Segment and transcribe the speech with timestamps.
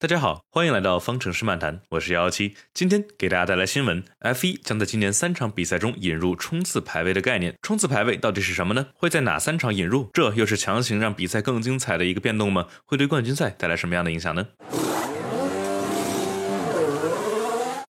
[0.00, 2.54] 大家好，欢迎来到方程式漫谈，我是幺幺七。
[2.72, 7.56] 今天给大家带来新闻：F1 将在今年三场比赛中引入冲刺排位的概念。
[7.62, 8.86] 冲刺排位到底是什么呢？
[8.94, 10.08] 会在哪三场引入？
[10.12, 12.68] 这又是强行让比赛更精彩的一个变动吗？
[12.84, 14.46] 会对冠军赛带来什么样的影响呢？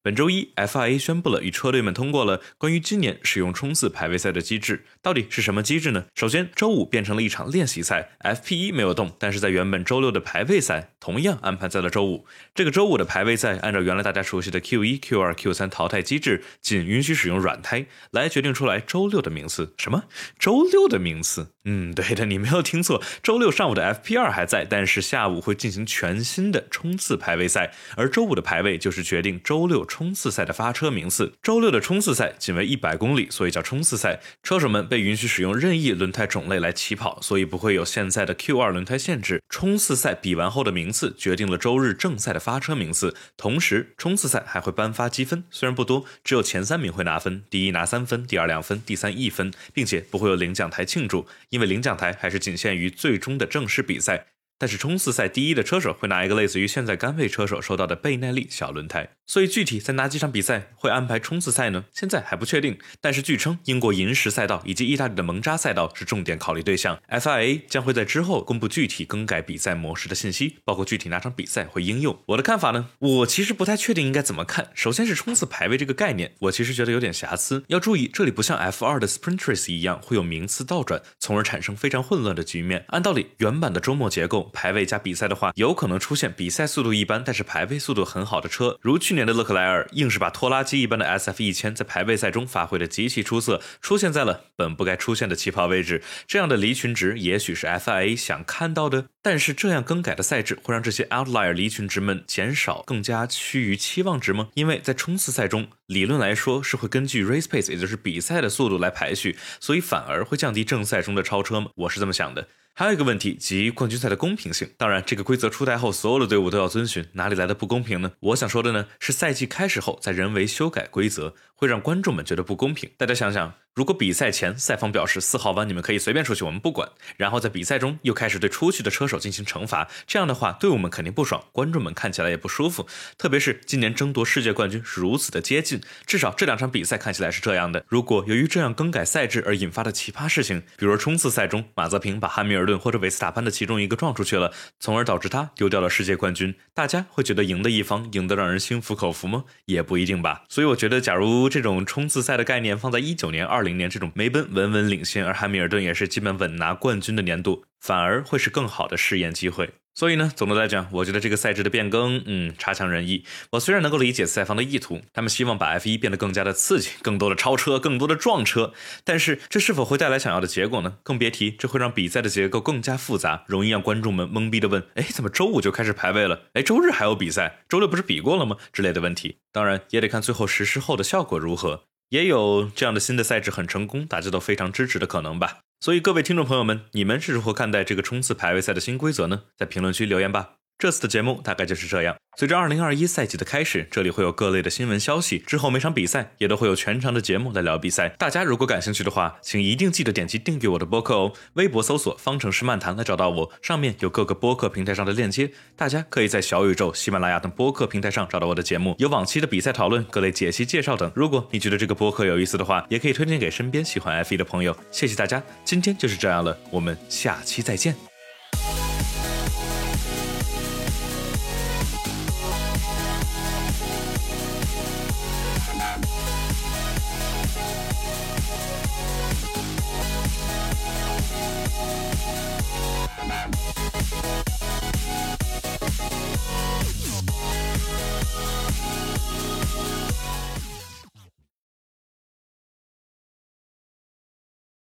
[0.09, 4.83] 本周一，FIA 宣布了与车队们通过了关于今年使用冲刺排位赛的机制。
[5.03, 6.05] 到底是什么机制呢？
[6.15, 12.25] 首先，周五变成了一场练习赛，FP1 没有动，但是在原本周六的排位赛同样安排在了周五。
[12.55, 19.75] 这个周五的排位赛按照原来大家熟悉的 Q1、Q2、Q3 淘汰机制，仅允许使用软胎来决定出来周六的名次。
[19.77, 20.05] 什么？
[20.39, 21.51] 周六的名次？
[21.65, 29.79] 嗯，对的，你没有听错，周六上午的 FP2 还在，但是下午会进行全新的冲刺排位赛，而周五的排位就是决定周六。
[29.89, 34.19] 冲刺赛的发车名次，周六的冲刺赛仅为一百公里，所以叫冲刺赛。
[34.43, 39.41] 车手们被允许使用任意轮胎种类来起跑，所以不会有现在的 Q2 轮胎限制。
[39.49, 51.27] 冲刺赛比完后的名次决定了周日正赛的发车名次，同时冲刺赛还会颁发积分，虽然不多，只有前三名会拿分，第一拿三分，第二两分，第三一分，并且不会有领奖台庆祝，
[51.59, 54.27] 因为领奖台还是仅限于最终的正式比赛。
[54.59, 61.85] 但是冲刺赛第一的车手会拿一个类似于现在甘位车手收到的倍耐力小轮胎，所以具体在哪几场比赛会安排冲刺赛呢？
[61.93, 62.77] 现在还不确定。
[62.99, 67.01] 但是据称英国银石赛道以及意大利的蒙扎赛道是重点考虑对象。
[67.09, 72.19] FIA 将会在之后公布具体更改比赛模式的信息，包括具体哪场比赛会应用。
[72.25, 72.89] 我的看法呢？
[72.99, 74.69] 我其实不太确定应该怎么看。
[74.75, 77.63] 首先是冲刺排位这个概念，我其实觉得有点瑕疵。
[77.67, 82.83] 要注意，这里不像 F2 的 Sprint Race 一样会有名次倒转，从而产生非常混乱的局面。
[82.89, 84.48] 按道理，原版的周末结构。
[84.49, 96.01] 排位加比赛的话，有可能出现比赛速度一般，但是排位速度很好的车，如去年的勒克莱尔，硬是把拖拉机一般的 SF 一千在排位赛中发挥的极其出色，出现在了本不该出现的起跑位置。
[96.27, 99.05] 这样的离群值，也许是 FIA 想看到的。
[99.21, 104.47] 但是这样更改的赛制会让这些 outlier 离群值们减少，更加趋于期望值吗？
[104.53, 111.67] 因为在冲刺赛中，理论来说是会根据 race pace，也就是比赛的速度来排序，所以反而会降低正赛中的超车吗？
[111.75, 112.47] 我是这么想的。
[112.79, 114.69] 还有一个问题，即冠军赛的公平性。
[114.77, 118.13] 当然，这个规则出台后，所有的队伍都要遵循，哪里来的不公平呢？
[118.21, 122.89] 我想说的呢，是赛季开始后再人为修改规则，会让观众们觉得不公平。
[122.95, 123.53] 大家想想。
[123.79, 132.85] 如果比赛前赛方表示四号弯你们可以随便出去，我们不管，然后在比赛中又开始对出去的车手进行惩罚，这样的话队伍们肯定不爽，观众们看起来也不舒服。
[133.17, 137.85] 特别是今年争夺世界冠军是如此的接近，至少这两场比赛看起来是这样的。
[137.87, 144.51] 如果由于这样更改赛制而引发的奇葩事情，比如冲刺赛中马泽平把汉密尔顿或者维斯塔潘的其中一个撞出去了，
[144.81, 149.45] 从而导致他丢掉了世界冠军，大家会觉得赢的一方赢得让人心服口服吗？
[149.63, 150.43] 也不一定吧。
[150.49, 154.47] 所以我觉得，假如这种冲刺赛的概念放在一九年、二零年这种梅奔。
[154.51, 159.69] 稳稳领先，而汉密尔顿也是基本稳拿冠军的年度，反而会是更好的试验机会。
[159.95, 163.25] 所以呢，总的来讲，我觉得这个赛制的变更，嗯，差强人意。
[163.51, 168.71] 我虽然能够理解赛方的意图，他们希望把 F1 变得更加的刺激，更多的超车，更多的撞车，
[169.03, 170.99] 但是这是否会带来想要的结果呢？
[171.03, 176.43] 更别提这会让比赛的结构更加复杂，容易让观众们懵逼的问：哎，怎么周五就开始排位了？
[176.53, 177.65] 哎，周日还有比赛？
[177.67, 178.55] 周六不是比过了吗？
[178.71, 179.39] 之类的问题。
[179.51, 181.88] 当然，也得看最后实施后的效果如何。
[182.09, 185.59] 也有这样的新的赛制很成功，大家都非常支持的可能吧。
[185.79, 189.43] 所以各位听众朋友们，你们是如何看待这个冲刺排位赛的新规则呢？
[189.55, 190.55] 在评论区留言吧。
[190.79, 192.15] 这次的节目大概就是这样。
[192.37, 198.07] 随着二零二一赛季的开始，这里会有各类的新闻消息，之后每场比赛也都会有全长的节目来聊比赛。
[198.17, 201.33] 大家如果感兴趣的话，请一定记得点击订阅我的播客哦。
[201.55, 205.51] 微博搜索“方程式漫谈”来找到我，上面有各个播客平台上的链接。
[205.75, 211.11] 大家可以在小宇宙、喜马拉雅等播客平台上找到我的节目，有往期的比赛讨论、各类解析介绍等。
[211.13, 214.73] 如果你觉得这个播客有意思的话，也可以推荐给身边喜欢 F1 的朋友。
[214.91, 218.08] 谢谢大家，今天就是这样了，我们下期再见。